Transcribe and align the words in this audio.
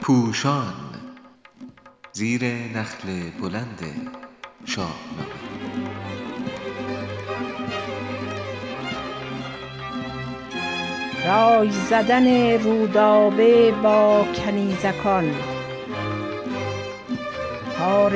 پوشان 0.00 0.74
زیر 2.12 2.44
نخل 2.44 3.30
بلند 3.40 3.80
شاهنامه. 4.64 5.38
رای 11.26 11.70
زدن 11.70 12.52
رودابه 12.62 13.72
با 13.82 14.26
کنیزکان. 14.34 15.34
کار 17.78 18.12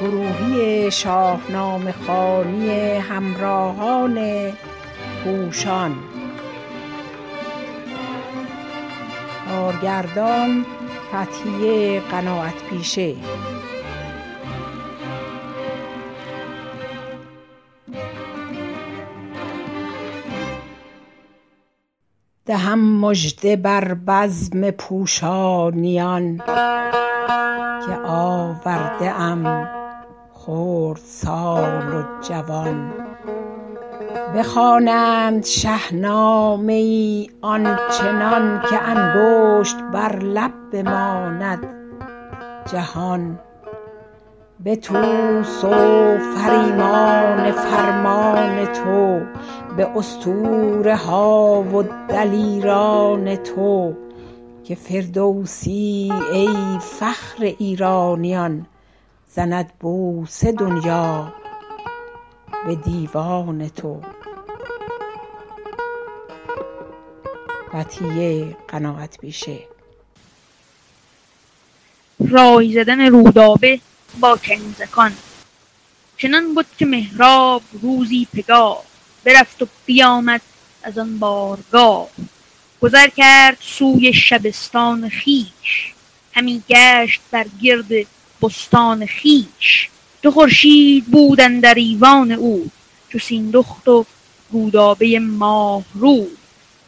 گروهی 0.00 0.90
شاهنامه 0.90 1.92
خوانی 1.92 2.70
همراهان 2.98 4.18
پوشان. 5.24 5.96
کارگردان 9.54 10.66
فتحیه 11.08 12.00
قناعت 12.00 12.54
پیشه. 12.70 13.14
دهم 22.46 22.78
مژده 22.78 23.56
بر 23.56 23.94
بزم 23.94 24.70
پوشانیان 24.70 26.38
که 27.86 27.98
آورده 28.06 29.10
ام 29.10 29.68
خردسال 30.32 31.94
و 31.94 32.22
جوان. 32.28 33.03
بخوانند 34.34 35.44
شهنامه 35.44 36.72
ای 36.72 37.30
آنچنان 37.42 38.62
که 38.70 38.82
انگشت 38.82 39.76
بر 39.92 40.18
لب 40.18 40.52
بماند. 40.72 41.74
جهان 42.72 43.38
به 44.60 44.76
طوس 44.76 45.64
و 45.64 45.70
فریمان 46.18 47.52
فرمان 47.52 48.66
تو 48.66 49.20
به 49.76 49.98
اسطوره 49.98 50.96
ها 50.96 51.62
و 51.62 51.82
دلیران 52.08 53.36
تو 53.36 53.94
که 54.64 54.74
فردوسی 54.74 56.12
ای 56.32 56.78
فخر 56.80 57.44
ایرانیان 57.58 58.66
زند 59.26 59.72
بوسه 59.80 60.52
دنیا 60.52 61.32
به 62.66 62.74
دیوان 62.74 63.68
تو. 63.68 64.00
فتحیه 67.74 68.56
قناعت 68.68 69.18
پیشه 69.18 69.58
رای 72.28 72.74
زدن 72.74 73.00
رودابه 73.00 73.80
با 74.20 74.36
کنیزکان 74.36 75.12
چنان 76.16 76.54
بد 76.54 76.66
که 76.78 76.86
مهراب 76.86 77.62
روزی 77.82 78.28
پگاه. 78.34 78.84
برفت 79.24 79.62
و 79.62 79.66
بیامد 79.86 80.40
از 80.82 80.98
آن 80.98 81.18
بارگاه. 81.18 82.08
گذر 82.80 83.08
کرد 83.08 83.58
سوی 83.60 84.12
شبستان 84.12 85.10
خویش 85.24 85.94
همی 86.32 86.62
گشت 86.68 87.20
بر 87.30 87.46
گرد 87.62 88.06
بستان 88.42 89.06
خویش 89.06 89.88
دو 90.22 90.30
خورشید 90.30 91.04
بود 91.04 91.40
اندر 91.40 91.74
ایوان 91.74 92.32
او. 92.32 92.70
چو 93.08 93.18
سیندخت 93.18 93.88
و 93.88 94.04
رودابه 94.52 95.18
ماه 95.18 95.82
روی 95.94 96.26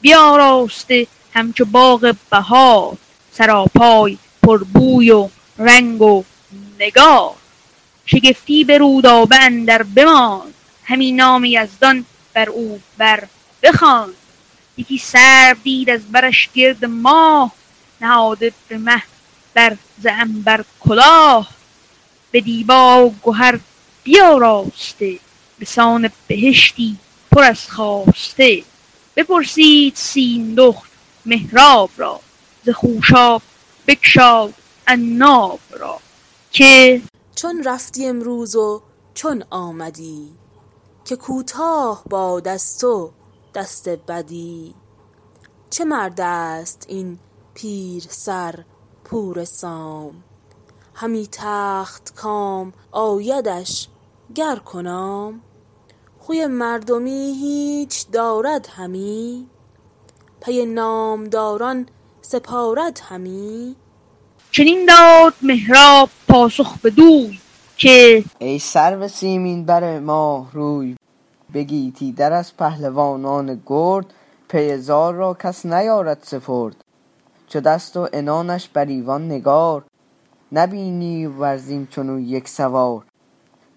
بیاراسته 0.07 1.07
همچو 1.35 1.65
باغ 1.65 2.15
بهار 2.31 2.97
سراپای 3.33 4.19
پر 4.43 4.65
بوی 4.65 5.11
و 5.11 5.29
رنگ 5.59 6.03
و 6.03 6.25
نگار. 6.81 7.35
شگفتی 8.07 8.65
به 8.65 8.79
رودابه 8.79 9.37
اندر 9.43 9.83
بماند 9.83 10.55
همی 10.85 11.13
نام 11.13 11.45
یزدان 11.45 12.05
بر 12.35 12.49
او 12.49 12.81
بر 12.99 13.25
بخواند. 13.63 14.15
یکی 14.77 14.99
سرو 14.99 15.57
دید 15.65 15.91
از 15.91 16.13
برش 16.13 16.49
گرد 16.55 16.85
ماه 16.85 17.53
نهاده 18.01 18.53
به 18.69 18.79
مه 18.79 19.03
بر 19.55 19.77
ز 20.03 20.07
عنبر 20.07 20.65
کلاه. 20.81 21.49
به 22.31 22.41
دیبا 22.41 23.07
و 23.07 23.15
گهر 23.25 23.59
بیاراسته 24.05 25.19
سان 25.67 26.11
بهشتی 26.29 26.97
پر 27.33 27.45
از 27.45 27.71
خواسته. 27.71 28.63
بپرسید 29.17 29.95
سیندخت 29.97 30.91
مهراب 31.27 31.91
را 31.97 32.21
ز 32.67 32.69
خوشاب 32.71 33.43
بگشاد 33.87 34.55
عناب 34.87 35.61
را. 35.71 36.01
که 36.53 37.03
چون 37.35 37.65
رفتی 37.65 38.07
امروز 38.07 38.57
و 38.57 38.83
چون 39.15 39.45
آمدی 39.51 40.29
که 41.05 41.17
کوتاه 41.17 42.03
باد 42.11 42.49
از 42.49 42.79
تو 42.79 43.11
دست 43.55 43.89
بدی. 43.89 44.75
چه 45.71 45.85
مرد 45.85 46.21
است 46.21 46.87
این 46.89 47.19
پیر 47.55 48.03
سر 48.09 48.65
پور 49.05 49.45
سام؟ 49.45 50.25
همی 50.95 51.29
تخت 51.33 52.15
کام 52.15 52.73
آیدش 52.93 53.89
گر 54.35 54.57
کنام؟ 54.57 55.41
خوی 56.27 56.47
مردمی 56.47 57.35
هیچ 57.41 58.11
دارد 58.11 58.69
همی؟ 58.77 59.47
پی 60.41 60.67
نامداران 60.67 61.87
سپارد 62.21 63.01
همی؟ 63.05 63.77
چنین 64.51 64.87
داد 64.87 65.35
مهراب 65.43 66.09
پاسخ 66.29 66.79
بدوی 66.79 67.39
که 67.77 68.25
ای 68.39 68.59
سرو 68.59 69.09
سیمین 69.09 69.65
بر 69.65 69.99
ماه 69.99 70.53
روی 70.53 70.97
به 71.53 71.63
گیتی 71.63 72.13
در 72.13 72.33
از 72.33 72.57
پهلوانان 72.57 73.63
گرد 73.67 74.07
پی 74.49 74.77
زال 74.77 75.15
را 75.15 75.35
کس 75.35 75.67
نیارد 75.67 76.19
سپرد. 76.23 76.77
چو 77.49 77.61
دست 77.61 77.97
و 77.97 78.09
عنانش 78.13 78.69
بر 78.69 78.85
ایوان 78.85 79.27
نگار 79.27 79.85
نبینی 80.53 81.27
ورزین 81.27 81.87
چنو 81.91 82.21
یک 82.21 82.49
سوار. 82.49 83.05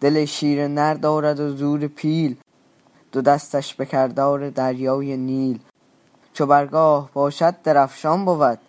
دل 0.01 0.25
شیر 0.25 0.67
نر 0.67 0.93
دارد 0.93 1.39
و 1.39 1.49
زور 1.49 1.87
پیل 1.87 2.35
دو 3.11 3.21
دستش 3.21 3.75
به 3.75 3.85
کردار 3.85 4.49
دریای 4.49 5.17
نیل. 5.17 5.59
چو 6.33 6.45
بر 6.45 6.67
گاه 6.67 7.09
باشد 7.13 7.61
درفشان 7.61 8.25
بود 8.25 8.59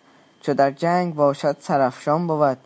چو 0.41 0.53
در 0.53 0.71
جنگ 0.71 1.15
باشد 1.15 1.55
سرافشان 1.59 2.27
بود. 2.27 2.57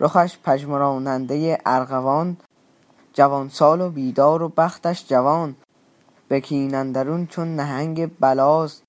رخش 0.00 0.38
پژمراننده 0.44 1.58
ارغوان 1.66 2.36
جوان 3.12 3.48
سال 3.48 3.80
و 3.80 3.90
بیدار 3.90 4.42
و 4.42 4.48
بختش 4.48 5.08
جوان. 5.08 5.56
به 6.28 6.40
چون 7.26 7.56
نهنگ 7.56 8.18
بلاست 8.20 8.82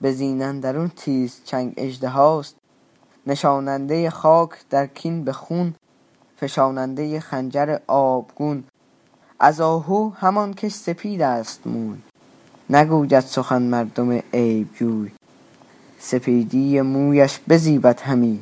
به 0.00 0.12
اندرون 0.22 0.88
تیزچنگ 0.88 1.74
اژدهاست. 1.76 2.56
نشاننده 3.26 4.10
خاک 4.10 4.50
در 4.70 4.86
کین 4.86 5.24
به 5.24 5.32
خون 5.32 5.74
فشاننده 6.40 7.20
خنجر 7.20 7.78
آبگون. 7.86 8.64
از 9.40 9.60
آهو 9.60 10.10
همان 10.10 10.54
کش 10.54 10.72
سپید 10.72 11.22
است 11.22 11.66
موی. 11.66 11.98
نگوید 12.70 13.20
سخن 13.20 13.62
مردم 13.62 14.22
عیب 14.34 14.68
جوی. 14.74 15.10
سپیدی 15.98 16.80
مویش 16.80 17.38
بزیبد 17.48 18.00
همی. 18.00 18.40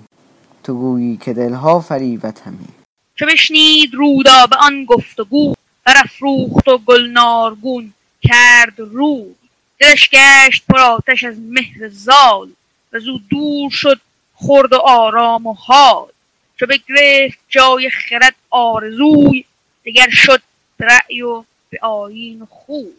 تو 0.63 0.75
گویی 0.75 1.17
که 1.17 1.33
دل 1.33 1.53
ها 1.53 1.81
فریبد 1.81 2.39
همی. 2.39 2.69
چو 3.15 3.27
بشنید 3.27 3.95
رودابه 3.95 4.57
آن 4.57 4.85
گفت 4.85 5.21
و 5.21 5.25
گوی 5.25 5.55
برافروخت 5.85 6.69
و 6.69 6.79
گلنارگون 6.79 7.93
کرد 8.23 8.79
روی. 8.79 9.35
دلش 9.79 10.11
گشت 10.11 10.65
پر 10.69 10.79
آتش 10.79 11.25
از 11.25 11.37
مهر 11.39 11.89
زال. 11.89 12.51
وزو 12.93 13.19
دور 13.31 13.71
شد 13.71 14.01
خورد 14.35 14.73
و 14.73 14.77
آرام 14.77 15.47
و 15.47 15.53
حال. 15.53 16.07
چو 16.65 16.69
بگرفت 16.69 17.39
جای 17.49 17.91
خرد 17.91 18.35
آرزوی 18.51 19.45
دگر 19.85 20.11
شد 20.11 20.43
به 20.77 20.87
رای 20.87 21.23
و 21.23 21.45
به 21.71 21.79
آیین 21.83 22.43
و 22.43 22.47
خوی. 22.47 22.93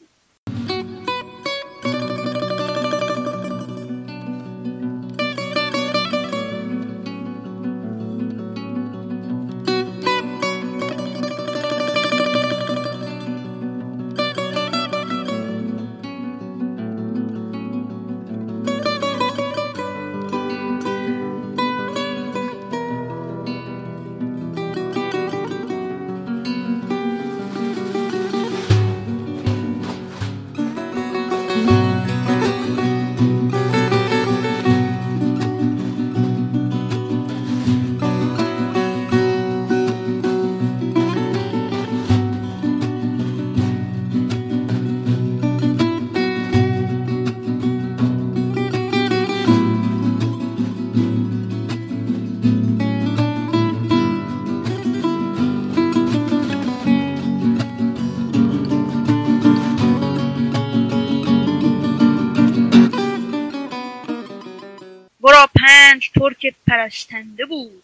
ترک 66.25 66.55
پرستنده 66.67 67.45
بود. 67.45 67.83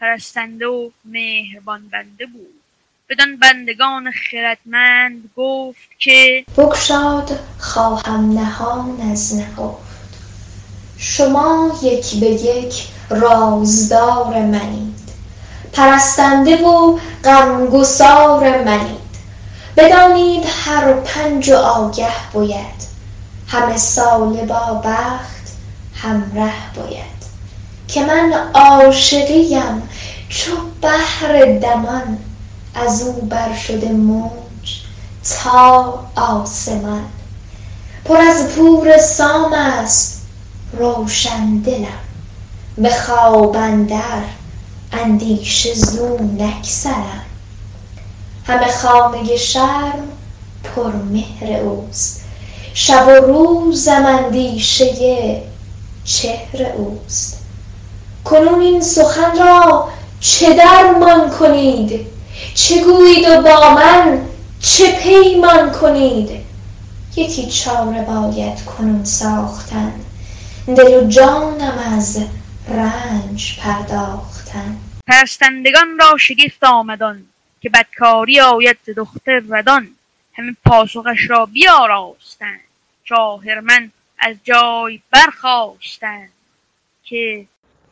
پرستنده 0.00 0.66
و 0.66 0.90
مهربان 1.04 1.88
بنده 1.88 2.26
بود. 2.26 2.60
بدان 3.08 3.36
بندگان 3.36 4.10
خردمند 4.30 5.30
گفت 5.36 5.88
که 5.98 6.44
بگشاد 6.56 7.30
خواهم 7.58 8.32
نهان 8.32 9.00
از 9.12 9.34
نهفت. 9.34 10.18
شما 10.98 11.78
یک 11.82 12.20
به 12.20 12.26
یک 12.26 12.88
رازدار 13.10 14.42
منید. 14.42 15.08
پرستنده 15.72 16.56
و 16.66 16.98
غمگسار 17.24 18.64
منید. 18.64 18.98
بدانید 19.76 20.44
هر 20.46 20.92
پنج 20.92 21.50
و 21.50 21.54
آگه 21.54 22.32
باید. 22.32 22.88
همه 23.48 23.76
ساله 23.76 24.46
با 24.46 24.82
بخت 24.84 25.56
همره 25.94 26.52
باید. 26.76 27.17
که 27.88 28.04
من 28.04 28.32
عاشقیم 28.54 29.82
چو 30.28 30.50
بحر 30.82 31.58
دمان 31.62 32.18
از 32.74 33.02
او 33.02 33.12
بر 33.12 33.56
شده 33.56 33.88
موج 33.88 34.82
تا 35.22 35.98
آسمان. 36.16 37.04
پر 38.04 38.16
از 38.16 38.46
پور 38.48 38.98
سام 38.98 39.52
است 39.52 40.26
روشن 40.72 41.56
دلم 41.56 41.86
به 42.78 42.90
خواب 42.90 43.56
اندر 43.56 44.22
اندیشه 44.92 45.74
زو 45.74 46.18
نگسلم 46.18 47.22
همه 48.46 48.72
خانه 48.72 49.36
شرم 49.36 50.08
پرمهر 50.64 51.60
اوست 51.62 52.20
شب 52.74 53.08
و 53.08 53.10
روزم 53.10 54.06
اندیشه 54.06 55.42
چهر 56.04 56.62
اوست. 56.76 57.37
کنون 58.30 58.60
این 58.60 58.80
سخن 58.80 59.38
را 59.38 59.88
چه 60.20 60.54
درمان 60.54 61.30
کنید؟ 61.30 62.06
چه 62.54 62.84
گویید 62.84 63.28
و 63.28 63.42
با 63.42 63.74
من 63.74 64.26
چه 64.60 64.98
پیمان 65.02 65.72
کنید؟ 65.72 66.30
یکی 67.16 67.50
چاره 67.50 68.02
باید 68.02 68.64
کنون 68.64 69.04
ساختن 69.04 69.92
دل 70.66 70.94
و 70.94 71.08
جانم 71.08 71.94
از 71.96 72.24
رنج 72.68 73.58
پرداختن. 73.60 74.76
پرستندگان 75.06 75.98
را 75.98 76.16
شگفت 76.16 76.64
آمد 76.64 77.02
آن 77.02 77.24
که 77.60 77.68
بدکاری 77.68 78.40
آید 78.40 78.78
دختر 78.96 79.42
ردان 79.48 79.88
همه 80.34 80.56
پاسخش 80.66 81.30
را 81.30 81.46
بیاراستند. 81.46 82.60
شاهرمن 83.04 83.90
از 84.18 84.36
جای 84.44 85.00
برخاستند 85.10 86.32
که 87.04 87.46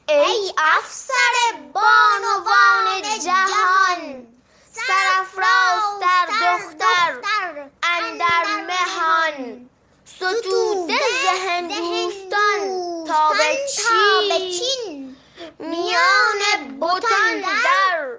ای 0.09 0.53
افسر 0.59 1.35
بانوان 1.73 3.03
جهان 3.25 4.27
سرافراز 4.73 6.01
در 6.01 6.27
دختر 6.27 7.71
اندر 7.83 8.67
مهان. 8.67 9.71
ستوده 10.05 10.99
ز 11.23 11.27
هندوستان 11.49 12.61
تا 13.09 13.33
به 13.33 13.59
چین. 13.77 15.17
میان 15.59 16.79
بتان 16.81 17.41
در 17.41 18.19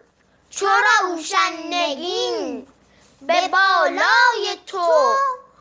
چو 0.50 0.68
روشن 0.68 1.54
نگین 1.69 2.68
به 3.22 3.48
بالای 3.48 4.57
تو 4.68 5.13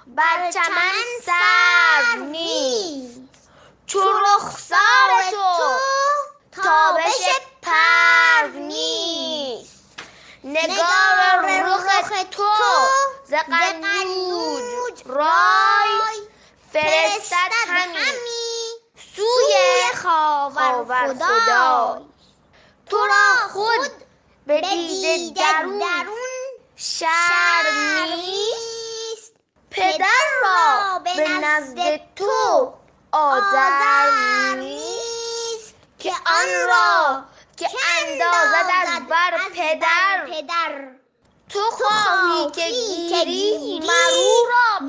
بر 0.07 0.53
چمن 0.53 1.03
سرو 1.27 2.25
نیست. 2.25 3.26
چو 3.87 4.01
رخسار 4.01 5.31
تو 5.31 5.79
تابش 6.63 7.29
پرو 7.63 8.59
نیست. 8.59 9.85
نگار 10.45 11.63
رخ 11.65 12.23
تو 12.31 12.49
ز 13.25 13.35
قنوج 13.35 15.03
رای 15.07 16.27
فرستد 16.73 17.53
همی. 17.69 18.07
سوی 19.17 19.55
خاور 20.03 21.15
خدای. 21.15 22.05
تو 22.91 22.97
را 22.97 23.49
خود 23.53 23.91
به 24.47 24.61
دیده 24.61 25.43
درون 25.43 25.83
شرم 26.77 28.11
نیست. 28.17 29.33
پدر 29.71 30.27
را 30.43 30.99
به 30.99 31.29
نزد 31.29 32.01
تو 32.17 32.73
آذر 33.17 34.55
نیست 34.57 35.75
که 35.99 36.11
آن 36.11 36.69
را 36.69 37.25
که 37.57 37.69
اندازد 37.99 38.71
از 38.87 39.09
بر 39.09 39.39
پدر. 39.55 40.27
تو 41.49 41.61
خواهی 41.61 42.51
که 42.51 42.69
گیری 42.71 43.81
مرو 43.81 44.87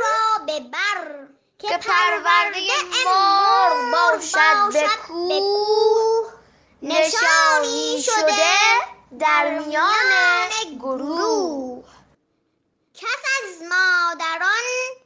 را 0.00 0.44
به 0.46 0.60
بر. 0.60 1.26
که 1.58 1.78
پرورده 1.78 2.60
مرغ 3.04 3.90
باشد 3.92 4.72
به 4.72 4.88
کوه. 5.06 6.32
نشانی 6.82 8.02
شده 8.02 8.58
در 9.18 9.58
میان 9.58 10.78
گروه. 10.80 11.84
کس 12.94 13.22
از 13.42 13.62
مادران 13.62 14.99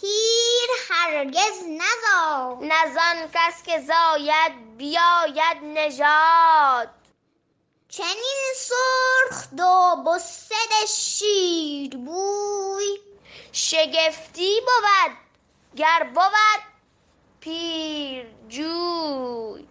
پیر 0.00 0.68
هرگز 0.90 1.62
نزاد. 1.68 2.58
نه 2.60 2.94
زان 2.94 3.30
کس 3.34 3.62
که 3.62 3.80
زاید 3.80 4.76
بیاید 4.76 5.64
نژاد. 5.64 6.88
چنین 7.88 8.44
سرخ 8.56 9.48
دو 9.56 10.04
بسد 10.06 10.86
شیر 10.88 11.96
بوی. 11.96 13.00
شگفتی 13.52 14.60
بود 14.60 15.16
گر 15.76 16.10
بود 16.14 16.62
پیر 17.40 18.26
جوی 18.48 19.68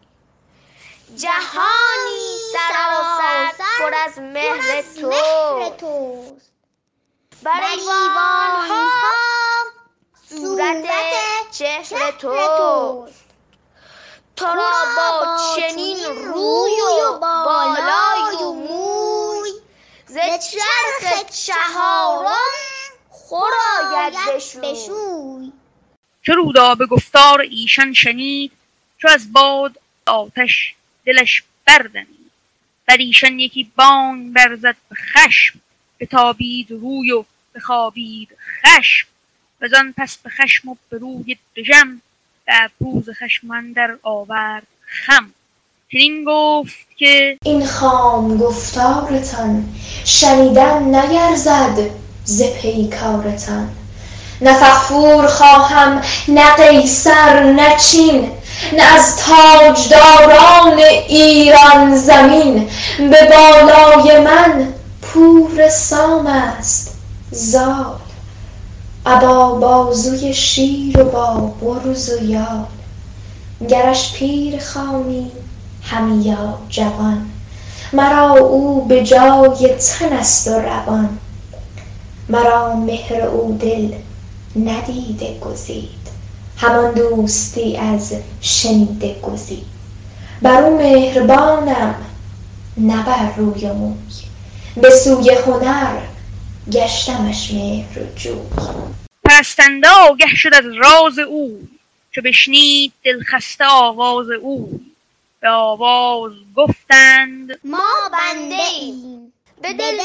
جهانی 1.16 2.38
سراسر 2.54 3.52
پر 3.80 3.94
از 3.94 4.20
مهر 4.20 4.82
توست. 4.82 6.52
بر 7.44 7.64
ایوان 7.64 8.70
ها 8.70 9.35
صورت 10.30 10.86
چهر 11.52 12.12
توست. 12.12 13.26
تو 14.36 14.46
را 14.46 14.72
با 14.98 15.38
چنین 15.56 16.06
روی 16.06 16.82
و 17.06 17.20
بالای 17.20 18.44
و 18.44 18.52
موی. 18.54 19.52
ز 20.06 20.18
چرخ 20.52 21.30
چهارم 21.46 22.36
خور 23.10 23.52
آید 23.80 24.14
بشوی. 24.64 25.52
چو 26.22 26.34
رودابه 26.34 26.86
گفتار 26.86 27.42
ایشان 27.42 27.94
شنید 27.94 28.52
چو 28.98 29.08
از 29.08 29.34
باد 29.34 29.80
آتش 30.06 30.76
دلش 31.06 31.44
بردمید. 31.66 32.32
بر 32.86 32.98
ایشان 32.98 33.40
یکی 33.40 33.72
بانگ 33.76 34.34
برزد 34.34 34.76
به 34.90 34.96
خشم 34.96 35.60
بتابید 36.00 36.72
روی 36.72 37.12
و 37.12 37.26
بخوابید 37.56 38.38
خشم. 38.62 39.08
وزان 39.66 39.94
پس 39.98 40.18
به 40.18 40.30
خشم 40.30 40.70
و 40.70 40.76
به 40.90 40.98
روی 40.98 41.38
دژم. 41.58 42.02
به 42.46 42.54
ابرو 42.62 43.02
ز 43.02 43.10
خشم 43.10 43.52
اندر 43.52 43.96
آورد 44.04 44.64
خم. 44.86 45.34
چنین 45.92 46.24
گفت 46.28 46.76
که 46.98 47.38
این 47.44 47.66
خام 47.66 48.38
گفتارتان 48.38 49.76
شنیدن 50.06 50.84
نیرزد 50.84 51.90
ز 52.24 52.44
پیکارتان. 52.44 53.70
نه 54.42 54.54
فغفور 54.54 55.28
خواهم 55.28 56.02
نه 56.28 56.56
قیصر 56.56 57.44
نه 57.44 57.78
چین 57.78 58.32
نه 58.74 58.84
از 58.84 59.18
تاجداران 59.18 60.80
ایران 61.08 61.98
زمین. 61.98 62.70
به 62.98 63.30
بالای 63.32 64.20
من 64.20 64.74
پور 65.02 65.70
سام 65.70 66.28
است 66.28 66.98
زال 67.32 68.05
ابا 69.08 69.56
بازوی 69.56 70.34
شیر 70.34 71.02
و 71.02 71.04
با 71.04 71.54
برز 71.62 72.10
و 72.10 72.24
یال 72.24 72.66
گرش 73.70 74.14
پیر 74.14 74.60
خوانی 74.60 75.32
همی 75.84 76.24
یا 76.24 76.58
جوان. 76.70 77.30
مرا 77.94 78.32
او 78.32 78.86
به 78.86 79.04
جای 79.04 79.70
تن 79.70 80.14
است 80.14 80.48
و 80.48 80.52
روان. 80.52 81.18
مرا 82.30 82.76
مهر 82.76 83.22
او 83.22 83.58
دل 83.62 83.94
ندیده 84.56 85.40
گزید. 85.40 86.06
همان 86.58 86.92
دوستی 86.92 87.78
از 87.78 88.14
شنیده 88.42 89.16
گزید. 89.20 89.66
بر 90.42 90.64
او 90.64 90.78
مهربانم 90.78 91.96
نه 92.78 93.04
بر 93.04 93.36
روی 93.38 93.66
و 93.66 93.74
موی. 93.74 93.96
به 94.82 94.90
سوی 94.90 95.30
هنر 95.30 96.15
گشتمش 96.72 97.52
مهرجوی 97.54 98.42
پرستنده 99.24 99.88
آگه 99.90 100.36
شد 100.36 100.54
از 100.54 100.66
راز 100.66 101.20
او 101.20 101.68
چو 102.12 102.22
بشنید 102.22 102.94
دلخسته 103.04 103.66
آواز 103.66 104.30
او. 104.30 104.82
به 105.40 105.50
آواز 105.50 106.32
گفتند 106.56 107.60
ما 107.64 108.10
بنده 108.12 108.64
ایم. 108.80 109.34
به 109.62 109.74
دل 109.74 109.98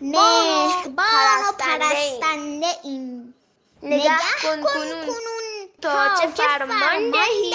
مهربان 0.00 1.38
و 1.48 1.52
پرستنده 1.58 2.66
ایم. 2.84 3.34
نگه 3.82 4.10
کن 4.42 4.62
کنون 4.62 5.68
تا 5.82 6.08
چه 6.20 6.26
فرمان 6.26 7.10
دهی. 7.10 7.52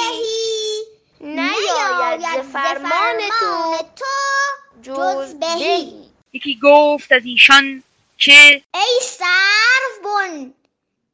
نیاید 1.22 2.22
ز 2.22 2.52
فرمان 2.54 3.18
تو 3.40 3.76
جز 4.84 5.34
بهی. 5.40 5.94
یکی 6.34 6.60
گفت 6.64 7.12
از 7.12 7.22
ایشان 7.26 7.84
که 8.18 8.64
ای 8.74 9.00
سروبن 9.02 10.54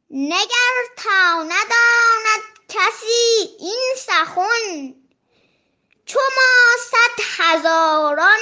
نگر 0.10 0.76
تا 0.98 1.44
نداند 1.44 2.44
کسی 2.70 3.56
این 3.60 3.96
سخن. 3.98 4.96
چو 6.06 6.20
ما 6.20 6.84
صد 6.92 7.24
هزاران 7.38 8.40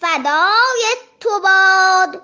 فدای 0.00 0.96
تو 1.20 1.40
باد 1.40 2.22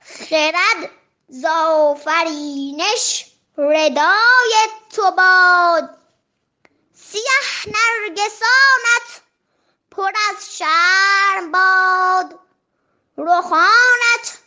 خرد 0.00 0.90
ز 1.28 1.44
آفرینش 1.44 3.26
ردای 3.58 4.68
تو 4.92 5.10
باد. 5.10 5.96
سیه 6.94 7.66
نرگسانت 7.66 9.22
پر 9.90 10.12
از 10.30 10.56
شرم 10.58 11.52
باد 11.52 12.38
رخانت 13.18 14.38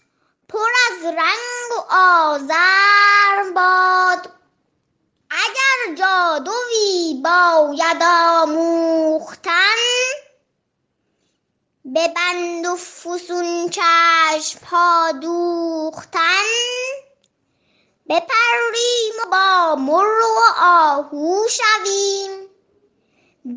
پر 0.50 0.69
از 0.91 1.05
رنگ 1.05 1.71
و 1.77 1.93
آزرم 1.93 3.53
باد. 3.53 4.31
اگر 5.29 5.95
جادوی 5.95 7.21
باید 7.23 8.03
آموختن 8.03 9.53
به 11.85 12.07
بند 12.07 12.65
و 12.65 12.75
فسون 12.75 13.69
چشمها 13.69 15.12
دوختن 15.12 16.43
بپریم 18.09 19.13
و 19.23 19.29
با 19.31 19.75
مرغ 19.75 20.38
و 20.38 20.62
آهو 20.62 21.47
شویم 21.47 22.50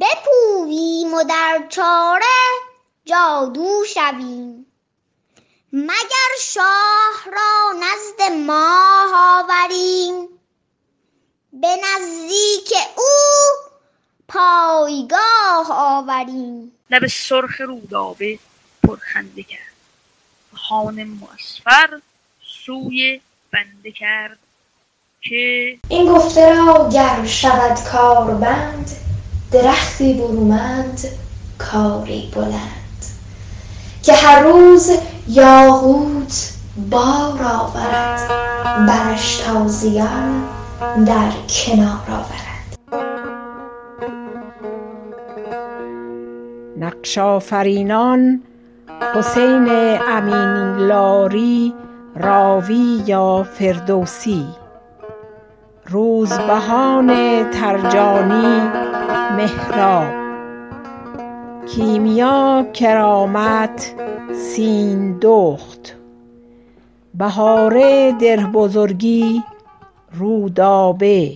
بپوییم 0.00 1.14
و 1.14 1.22
در 1.24 1.66
چاره 1.68 2.26
جادو 3.04 3.84
شویم. 3.84 4.65
مگر 5.72 6.32
شاه 6.40 7.32
را 7.32 7.72
نزد 7.80 8.32
ماه 8.32 9.12
آوریم؟ 9.14 10.28
به 11.52 11.68
نزدیک 11.68 12.72
او 12.96 13.04
پایگاه 14.28 15.66
آوریم. 15.70 16.72
لب 16.90 17.06
سرخ 17.06 17.60
رودابه 17.60 18.38
پرخنده 18.86 19.42
کرد. 19.42 19.60
و 20.52 20.56
خوان 20.56 21.04
معصفر 21.04 22.00
سوی 22.66 23.20
بنده 23.52 23.92
کرد 23.92 24.38
که 25.22 25.78
این 25.88 26.12
گفته 26.12 26.54
را 26.54 26.90
گر 26.92 27.26
شود 27.26 27.84
کاربند 27.92 28.90
درختی 29.52 30.14
برومند 30.14 31.00
کاری 31.58 32.32
بلند. 32.34 33.04
که 34.02 34.12
هر 34.12 34.40
روز 34.40 34.90
یاقوت 35.28 36.52
بار 36.90 37.40
آورد 37.42 38.20
برش 38.86 39.36
تازیان 39.36 40.42
در 41.06 41.30
کنار 41.48 42.02
آورد. 42.10 42.78
نقش 46.80 47.18
آفرینان 47.18 48.42
حسین 49.14 49.68
امین 50.08 50.76
لاری 50.86 51.74
راوی 52.16 53.02
یا 53.06 53.46
فردوسی. 53.54 54.46
روزبهان 55.86 57.10
ترجانی 57.50 58.60
مهراب. 59.36 60.25
کیمیا 61.66 62.66
کرامت 62.72 63.94
سیندخت 64.34 65.96
بهاره 67.14 68.12
ده 68.12 68.36
بزرگی 68.36 69.42
رودابه. 70.12 71.32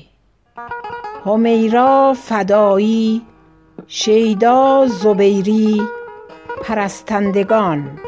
حمیرا 1.24 2.14
فدایی 2.14 3.22
شیدا 3.86 4.86
زبیری 4.86 5.82
پرستندگان. 6.64 8.00